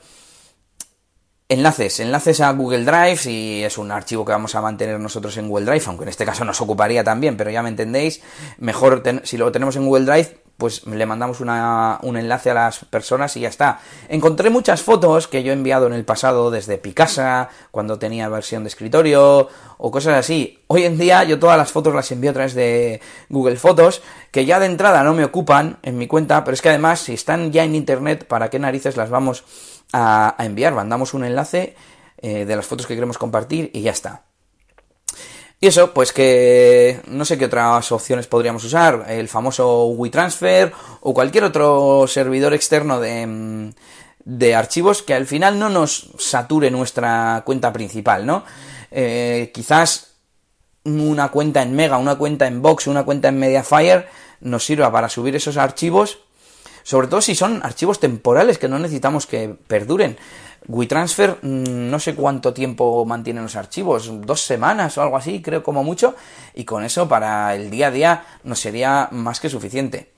Enlaces, 1.50 2.00
enlaces 2.00 2.42
a 2.42 2.52
Google 2.52 2.85
Drive, 2.85 3.16
si 3.16 3.64
es 3.64 3.78
un 3.78 3.90
archivo 3.90 4.23
que 4.23 4.32
vamos 4.32 4.54
a 4.54 4.61
mantener 4.61 5.00
nosotros 5.00 5.35
en 5.38 5.49
Google 5.49 5.64
Drive, 5.64 5.85
aunque 5.87 6.02
en 6.02 6.11
este 6.11 6.26
caso 6.26 6.44
nos 6.44 6.61
ocuparía 6.61 7.02
también, 7.02 7.38
pero 7.38 7.50
ya 7.50 7.62
me 7.62 7.70
entendéis, 7.70 8.20
mejor 8.58 9.02
si 9.23 9.38
lo 9.38 9.50
tenemos 9.50 9.75
en 9.76 9.87
Google 9.87 10.04
Drive, 10.04 10.42
pues 10.58 10.86
le 10.86 11.06
mandamos 11.06 11.40
un 11.40 12.16
enlace 12.16 12.50
a 12.50 12.54
las 12.54 12.84
personas 12.84 13.36
y 13.36 13.40
ya 13.40 13.48
está. 13.48 13.80
Encontré 14.08 14.50
muchas 14.50 14.82
fotos 14.82 15.28
que 15.28 15.42
yo 15.42 15.52
he 15.52 15.54
enviado 15.54 15.86
en 15.86 15.94
el 15.94 16.04
pasado 16.04 16.50
desde 16.50 16.76
Picasa, 16.76 17.48
cuando 17.70 17.98
tenía 17.98 18.28
versión 18.28 18.64
de 18.64 18.68
escritorio 18.68 19.48
o 19.78 19.90
cosas 19.90 20.16
así. 20.16 20.58
Hoy 20.66 20.84
en 20.84 20.98
día 20.98 21.24
yo 21.24 21.38
todas 21.38 21.56
las 21.56 21.72
fotos 21.72 21.94
las 21.94 22.10
envío 22.12 22.30
a 22.30 22.34
través 22.34 22.54
de 22.54 23.00
Google 23.28 23.56
Fotos, 23.56 24.02
que 24.32 24.44
ya 24.44 24.58
de 24.58 24.66
entrada 24.66 25.02
no 25.04 25.14
me 25.14 25.24
ocupan 25.24 25.78
en 25.82 25.96
mi 25.96 26.06
cuenta, 26.06 26.44
pero 26.44 26.54
es 26.54 26.60
que 26.60 26.68
además 26.68 27.00
si 27.00 27.14
están 27.14 27.52
ya 27.52 27.64
en 27.64 27.74
Internet, 27.74 28.26
¿para 28.26 28.50
qué 28.50 28.58
narices 28.58 28.96
las 28.96 29.10
vamos 29.10 29.44
a, 29.92 30.34
enviar. 30.38 30.74
Mandamos 30.74 31.14
un 31.14 31.24
enlace 31.24 31.76
eh, 32.18 32.44
de 32.44 32.56
las 32.56 32.66
fotos 32.66 32.86
que 32.86 32.94
queremos 32.94 33.18
compartir 33.18 33.70
y 33.72 33.82
ya 33.82 33.92
está. 33.92 34.27
Y 35.60 35.66
eso, 35.66 35.92
pues 35.92 36.12
que 36.12 37.00
no 37.08 37.24
sé 37.24 37.36
qué 37.36 37.46
otras 37.46 37.90
opciones 37.90 38.28
podríamos 38.28 38.62
usar, 38.64 39.06
el 39.08 39.28
famoso 39.28 39.86
WeTransfer 39.86 40.72
o 41.00 41.12
cualquier 41.12 41.44
otro 41.44 42.06
servidor 42.06 42.54
externo 42.54 43.00
de, 43.00 43.26
mm, 43.26 43.70
de 44.24 44.54
archivos 44.54 45.02
que 45.02 45.14
al 45.14 45.26
final 45.26 45.58
no 45.58 45.68
nos 45.68 46.10
sature 46.18 46.70
nuestra 46.70 47.42
cuenta 47.44 47.72
principal, 47.72 48.24
¿no? 48.24 48.44
Eh, 48.92 49.50
quizás 49.52 50.12
una 50.84 51.28
cuenta 51.30 51.62
en 51.62 51.74
Mega, 51.74 51.98
una 51.98 52.16
cuenta 52.16 52.46
en 52.46 52.62
Box, 52.62 52.86
una 52.86 53.04
cuenta 53.04 53.28
en 53.28 53.38
Mediafire 53.38 54.06
nos 54.40 54.64
sirva 54.64 54.92
para 54.92 55.08
subir 55.08 55.34
esos 55.34 55.56
archivos 55.56 56.20
sobre 56.88 57.08
todo 57.08 57.20
si 57.20 57.34
son 57.34 57.60
archivos 57.62 58.00
temporales 58.00 58.56
que 58.56 58.66
no 58.66 58.78
necesitamos 58.78 59.26
que 59.26 59.54
perduren. 59.66 60.16
WeTransfer 60.66 61.38
mm, 61.42 61.90
no 61.90 61.98
sé 61.98 62.14
cuánto 62.14 62.52
tiempo 62.52 63.04
mantienen 63.04 63.42
los 63.42 63.56
archivos, 63.56 64.10
dos 64.22 64.42
semanas 64.42 64.98
o 64.98 65.02
algo 65.02 65.16
así, 65.16 65.40
creo 65.40 65.62
como 65.62 65.84
mucho, 65.84 66.14
y 66.54 66.64
con 66.64 66.84
eso 66.84 67.08
para 67.08 67.54
el 67.54 67.70
día 67.70 67.88
a 67.88 67.90
día 67.90 68.24
nos 68.44 68.60
sería 68.60 69.08
más 69.12 69.40
que 69.40 69.48
suficiente. 69.48 70.12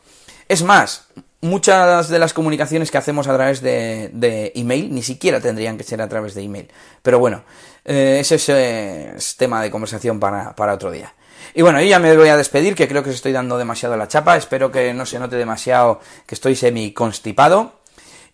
Es 0.49 0.63
más, 0.63 1.07
muchas 1.41 2.09
de 2.09 2.19
las 2.19 2.33
comunicaciones 2.33 2.91
que 2.91 2.99
hacemos 2.99 3.29
a 3.29 3.35
través 3.35 3.61
de, 3.63 4.53
email 4.55 4.93
ni 4.93 5.03
siquiera 5.03 5.41
tendrían 5.41 5.79
que 5.79 5.85
ser 5.85 6.03
a 6.03 6.09
través 6.09 6.35
de 6.35 6.43
email. 6.43 6.69
Pero 7.03 7.19
bueno, 7.19 7.45
eh, 7.85 8.19
ese 8.21 9.15
es, 9.15 9.37
tema 9.37 9.63
de 9.63 9.71
conversación 9.71 10.19
para, 10.19 10.55
para 10.57 10.75
otro 10.75 10.91
día. 10.91 11.15
Y 11.55 11.63
bueno, 11.63 11.81
yo 11.81 11.87
ya 11.87 11.99
me 11.99 12.17
voy 12.17 12.29
a 12.29 12.37
despedir, 12.37 12.75
que 12.75 12.87
creo 12.87 13.03
que 13.03 13.11
os 13.11 13.17
estoy 13.17 13.33
dando 13.33 13.59
demasiado 13.59 13.97
la 13.97 14.09
chapa. 14.09 14.37
Espero 14.37 14.71
que 14.71 14.93
no 14.95 15.07
se 15.07 15.19
note 15.19 15.37
demasiado 15.37 16.01
que 16.27 16.35
estoy 16.35 16.55
semi 16.55 16.93
constipado. 16.93 17.80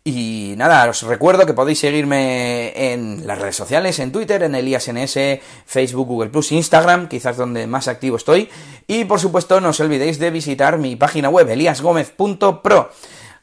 Y 0.09 0.55
nada, 0.57 0.89
os 0.89 1.03
recuerdo 1.03 1.47
que 1.47 1.53
podéis 1.53 1.81
seguirme 1.81 2.93
en 2.93 3.27
las 3.27 3.41
redes 3.41 3.57
sociales, 3.57 3.99
en 3.99 4.13
Twitter, 4.13 4.41
en 4.45 4.55
ElíasNS, 4.55 5.19
Facebook, 5.67 6.07
Google 6.07 6.31
Plus, 6.31 6.53
Instagram, 6.53 7.09
quizás 7.09 7.37
donde 7.37 7.67
más 7.67 7.89
activo 7.89 8.17
estoy. 8.17 8.49
Y 8.87 9.07
por 9.07 9.19
supuesto, 9.19 9.61
no 9.61 9.71
os 9.71 9.81
olvidéis 9.81 10.21
de 10.21 10.31
visitar 10.31 10.79
mi 10.79 10.95
página 10.95 11.29
web, 11.29 11.49
eliasgomez.pro. 11.51 12.91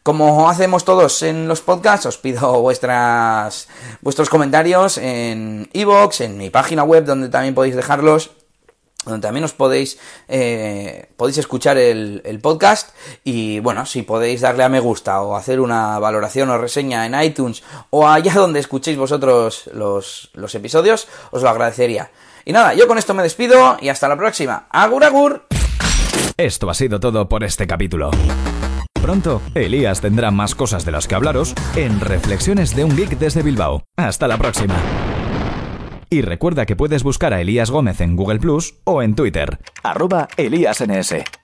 Como 0.03 0.50
hacemos 0.50 0.86
todos 0.86 1.22
en 1.24 1.50
los 1.50 1.60
podcasts, 1.60 2.05
os 2.05 2.17
pido 2.17 2.62
vuestras, 2.62 3.67
vuestros 4.00 4.29
comentarios 4.29 4.98
en 4.98 5.67
iVoox, 5.74 6.22
en 6.22 6.38
mi 6.38 6.50
página 6.50 6.86
web, 6.86 7.03
donde 7.03 7.27
también 7.27 7.55
podéis 7.55 7.75
dejarlos 7.75 8.32
donde 9.05 9.25
también 9.25 9.43
os 9.43 9.53
podéis, 9.53 10.00
eh, 10.27 11.10
podéis 11.17 11.38
escuchar 11.38 11.77
el, 11.77 12.22
podcast 12.41 12.95
y 13.24 13.60
bueno, 13.60 13.86
si 13.86 14.01
podéis 14.01 14.41
darle 14.41 14.63
a 14.63 14.69
me 14.69 14.79
gusta 14.79 15.22
o 15.22 15.36
hacer 15.36 15.60
una 15.60 16.00
valoración 16.00 16.50
o 16.50 16.57
reseña 16.57 17.05
en 17.05 17.19
iTunes 17.22 17.63
o 17.89 18.07
allá 18.07 18.33
donde 18.36 18.60
escuchéis 18.60 18.98
vosotros 18.98 19.69
los, 19.74 20.29
los 20.33 20.55
episodios, 20.55 21.07
os 21.31 21.41
lo 21.41 21.50
agradecería. 21.50 22.12
Y 22.45 22.51
nada, 22.51 22.74
yo 22.74 22.88
con 22.88 22.98
esto 22.98 23.13
me 23.13 23.24
despido 23.24 23.77
y 23.79 23.89
hasta 23.89 24.07
la 24.07 24.17
próxima. 24.17 24.67
Agur 24.69 25.05
agur. 25.05 25.45
Esto 26.38 26.69
ha 26.69 26.74
sido 26.74 27.00
todo 27.00 27.29
por 27.29 27.43
este 27.43 27.67
capítulo. 27.67 28.12
Pronto, 29.01 29.41
Elías 29.53 30.00
tendrá 30.00 30.31
más 30.31 30.55
cosas 30.55 30.86
de 30.86 30.91
las 30.91 31.07
que 31.07 31.15
hablaros 31.15 31.53
en 31.75 32.00
Reflexiones 32.00 32.74
de 32.74 32.85
un 32.85 32.96
Geek 32.96 33.20
desde 33.20 33.44
Bilbao. 33.44 33.83
Hasta 33.98 34.29
la 34.29 34.37
próxima. 34.37 34.75
Y 36.14 36.22
recuerda 36.22 36.68
que 36.68 36.76
puedes 36.76 37.02
buscar 37.02 37.34
a 37.34 37.42
Elías 37.42 37.72
Gómez 37.72 38.00
en 38.00 38.16
Google 38.16 38.38
Plus 38.38 38.76
o 38.84 39.02
en 39.02 39.16
Twitter, 39.16 39.58
arroba 39.82 40.28
ElíasNS. 40.38 41.43